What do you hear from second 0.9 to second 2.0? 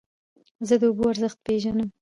ارزښت پېژنم.